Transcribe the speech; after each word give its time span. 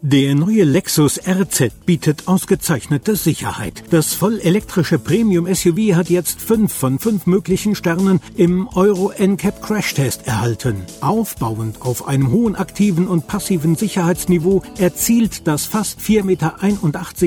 Der 0.00 0.36
neue 0.36 0.62
Lexus 0.62 1.18
RZ 1.26 1.72
bietet 1.84 2.28
ausgezeichnete 2.28 3.16
Sicherheit. 3.16 3.82
Das 3.90 4.14
vollelektrische 4.14 4.96
Premium-SUV 4.96 5.96
hat 5.96 6.08
jetzt 6.08 6.40
fünf 6.40 6.72
von 6.72 7.00
fünf 7.00 7.26
möglichen 7.26 7.74
Sternen 7.74 8.20
im 8.36 8.68
Euro 8.68 9.10
NCAP 9.10 9.60
Crashtest 9.60 10.24
erhalten. 10.24 10.84
Aufbauend 11.00 11.82
auf 11.82 12.06
einem 12.06 12.30
hohen 12.30 12.54
aktiven 12.54 13.08
und 13.08 13.26
passiven 13.26 13.74
Sicherheitsniveau 13.74 14.62
erzielt 14.78 15.48
das 15.48 15.66
fast 15.66 15.98
4,81 15.98 16.22
Meter 16.22 16.54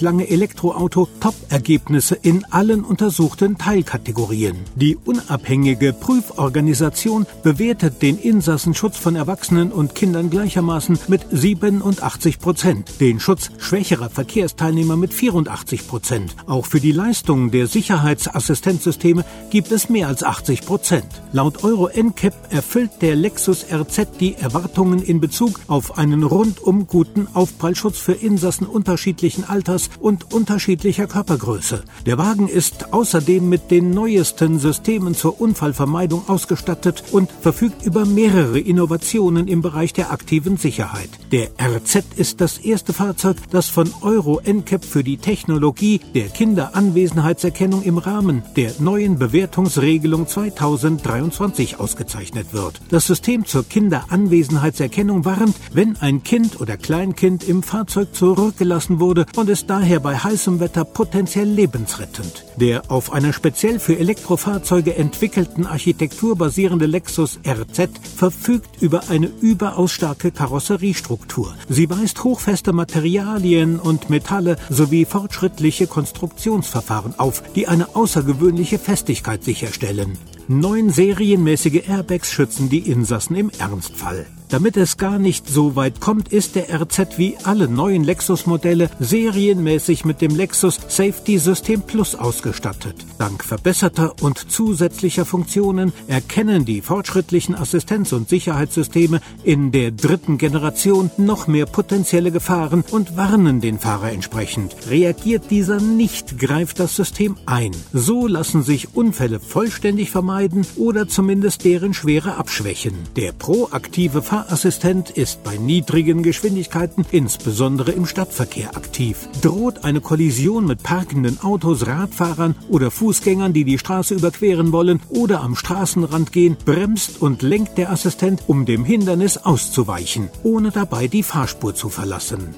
lange 0.00 0.30
Elektroauto 0.30 1.08
Top-Ergebnisse 1.18 2.14
in 2.14 2.44
allen 2.44 2.84
untersuchten 2.84 3.58
Teilkategorien. 3.58 4.54
Die 4.76 4.96
unabhängige 5.04 5.92
Prüforganisation 5.92 7.26
bewertet 7.42 8.02
den 8.02 8.18
Insassenschutz 8.18 8.98
von 8.98 9.16
Erwachsenen 9.16 9.72
und 9.72 9.96
Kindern 9.96 10.30
gleichermaßen 10.30 11.00
mit 11.08 11.26
87 11.32 12.38
Prozent. 12.38 12.51
Prozent, 12.52 13.00
den 13.00 13.18
Schutz 13.18 13.48
schwächerer 13.56 14.10
Verkehrsteilnehmer 14.10 14.94
mit 14.98 15.14
84 15.14 15.88
Prozent. 15.88 16.36
Auch 16.46 16.66
für 16.66 16.80
die 16.80 16.92
Leistungen 16.92 17.50
der 17.50 17.66
Sicherheitsassistenzsysteme 17.66 19.24
gibt 19.48 19.72
es 19.72 19.88
mehr 19.88 20.08
als 20.08 20.22
80 20.22 20.66
Prozent. 20.66 21.06
Laut 21.32 21.64
Euro 21.64 21.88
NCAP 21.88 22.34
erfüllt 22.50 22.90
der 23.00 23.16
Lexus 23.16 23.64
RZ 23.72 24.18
die 24.20 24.34
Erwartungen 24.34 25.00
in 25.00 25.18
Bezug 25.18 25.60
auf 25.66 25.96
einen 25.96 26.24
rundum 26.24 26.86
guten 26.86 27.26
Aufprallschutz 27.32 27.96
für 27.96 28.12
Insassen 28.12 28.66
unterschiedlichen 28.66 29.44
Alters 29.44 29.88
und 29.98 30.34
unterschiedlicher 30.34 31.06
Körpergröße. 31.06 31.84
Der 32.04 32.18
Wagen 32.18 32.48
ist 32.48 32.92
außerdem 32.92 33.48
mit 33.48 33.70
den 33.70 33.92
neuesten 33.92 34.58
Systemen 34.58 35.14
zur 35.14 35.40
Unfallvermeidung 35.40 36.28
ausgestattet 36.28 37.02
und 37.12 37.30
verfügt 37.40 37.86
über 37.86 38.04
mehrere 38.04 38.58
Innovationen 38.58 39.48
im 39.48 39.62
Bereich 39.62 39.94
der 39.94 40.12
aktiven 40.12 40.58
Sicherheit. 40.58 41.08
Der 41.30 41.48
RZ 41.58 42.04
ist 42.16 42.41
das 42.42 42.58
erste 42.58 42.92
Fahrzeug, 42.92 43.36
das 43.52 43.68
von 43.68 43.88
Euro 44.00 44.40
NCAP 44.44 44.84
für 44.84 45.04
die 45.04 45.16
Technologie 45.16 46.00
der 46.12 46.28
Kinderanwesenheitserkennung 46.28 47.84
im 47.84 47.98
Rahmen 47.98 48.42
der 48.56 48.72
neuen 48.80 49.16
Bewertungsregelung 49.16 50.26
2023 50.26 51.78
ausgezeichnet 51.78 52.52
wird. 52.52 52.80
Das 52.88 53.06
System 53.06 53.46
zur 53.46 53.68
Kinderanwesenheitserkennung 53.68 55.24
warnt, 55.24 55.54
wenn 55.72 55.96
ein 55.98 56.24
Kind 56.24 56.60
oder 56.60 56.76
Kleinkind 56.76 57.48
im 57.48 57.62
Fahrzeug 57.62 58.12
zurückgelassen 58.12 58.98
wurde 58.98 59.26
und 59.36 59.48
ist 59.48 59.70
daher 59.70 60.00
bei 60.00 60.16
heißem 60.16 60.58
Wetter 60.58 60.84
potenziell 60.84 61.48
lebensrettend. 61.48 62.44
Der 62.56 62.90
auf 62.90 63.12
einer 63.12 63.32
speziell 63.32 63.78
für 63.78 63.96
Elektrofahrzeuge 63.96 64.96
entwickelten 64.96 65.64
Architektur 65.64 66.36
basierende 66.36 66.86
Lexus 66.86 67.38
RZ 67.46 67.88
verfügt 68.16 68.82
über 68.82 69.10
eine 69.10 69.30
überaus 69.40 69.92
starke 69.92 70.32
Karosseriestruktur. 70.32 71.54
Sie 71.68 71.88
weist 71.88 72.24
hochfeste 72.32 72.72
Materialien 72.72 73.78
und 73.78 74.08
Metalle 74.08 74.56
sowie 74.70 75.04
fortschrittliche 75.04 75.86
Konstruktionsverfahren 75.86 77.18
auf, 77.18 77.42
die 77.54 77.68
eine 77.68 77.94
außergewöhnliche 77.94 78.78
Festigkeit 78.78 79.44
sicherstellen. 79.44 80.16
Neun 80.60 80.90
serienmäßige 80.90 81.88
Airbags 81.88 82.30
schützen 82.30 82.68
die 82.68 82.90
Insassen 82.90 83.36
im 83.36 83.50
Ernstfall. 83.58 84.26
Damit 84.52 84.76
es 84.76 84.98
gar 84.98 85.18
nicht 85.18 85.48
so 85.48 85.76
weit 85.76 86.00
kommt, 86.02 86.28
ist 86.30 86.56
der 86.56 86.78
RZ 86.78 87.16
wie 87.16 87.38
alle 87.42 87.68
neuen 87.68 88.04
Lexus-Modelle 88.04 88.90
serienmäßig 89.00 90.04
mit 90.04 90.20
dem 90.20 90.36
Lexus 90.36 90.78
Safety 90.88 91.38
System 91.38 91.80
Plus 91.80 92.14
ausgestattet. 92.14 92.96
Dank 93.16 93.42
verbesserter 93.42 94.12
und 94.20 94.50
zusätzlicher 94.52 95.24
Funktionen 95.24 95.94
erkennen 96.06 96.66
die 96.66 96.82
fortschrittlichen 96.82 97.54
Assistenz- 97.54 98.12
und 98.12 98.28
Sicherheitssysteme 98.28 99.22
in 99.42 99.72
der 99.72 99.90
dritten 99.90 100.36
Generation 100.36 101.10
noch 101.16 101.46
mehr 101.46 101.64
potenzielle 101.64 102.30
Gefahren 102.30 102.84
und 102.90 103.16
warnen 103.16 103.62
den 103.62 103.78
Fahrer 103.78 104.12
entsprechend. 104.12 104.76
Reagiert 104.90 105.50
dieser 105.50 105.80
nicht, 105.80 106.38
greift 106.38 106.78
das 106.78 106.94
System 106.94 107.38
ein. 107.46 107.72
So 107.94 108.26
lassen 108.26 108.62
sich 108.62 108.94
Unfälle 108.94 109.40
vollständig 109.40 110.10
vermeiden 110.10 110.41
oder 110.76 111.08
zumindest 111.08 111.64
deren 111.64 111.94
Schwere 111.94 112.36
abschwächen. 112.36 112.94
Der 113.16 113.32
proaktive 113.32 114.22
Fahrassistent 114.22 115.10
ist 115.10 115.42
bei 115.44 115.56
niedrigen 115.56 116.22
Geschwindigkeiten, 116.22 117.04
insbesondere 117.10 117.92
im 117.92 118.06
Stadtverkehr, 118.06 118.76
aktiv. 118.76 119.28
Droht 119.40 119.84
eine 119.84 120.00
Kollision 120.00 120.66
mit 120.66 120.82
parkenden 120.82 121.40
Autos, 121.40 121.86
Radfahrern 121.86 122.54
oder 122.68 122.90
Fußgängern, 122.90 123.52
die 123.52 123.64
die 123.64 123.78
Straße 123.78 124.14
überqueren 124.14 124.72
wollen 124.72 125.00
oder 125.08 125.40
am 125.40 125.56
Straßenrand 125.56 126.32
gehen, 126.32 126.56
bremst 126.64 127.22
und 127.22 127.42
lenkt 127.42 127.78
der 127.78 127.90
Assistent, 127.90 128.44
um 128.46 128.66
dem 128.66 128.84
Hindernis 128.84 129.36
auszuweichen, 129.38 130.28
ohne 130.42 130.70
dabei 130.70 131.08
die 131.08 131.22
Fahrspur 131.22 131.74
zu 131.74 131.88
verlassen. 131.88 132.54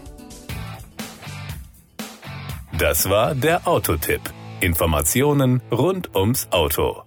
Das 2.77 3.09
war 3.09 3.35
der 3.35 3.69
Autotipp. 3.69 4.21
Informationen 4.61 5.63
rund 5.71 6.15
ums 6.17 6.49
Auto. 6.51 7.03